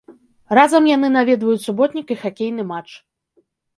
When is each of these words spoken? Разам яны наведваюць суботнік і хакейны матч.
Разам 0.59 0.87
яны 0.95 1.07
наведваюць 1.17 1.61
суботнік 1.67 2.07
і 2.17 2.21
хакейны 2.23 2.63
матч. 2.73 2.91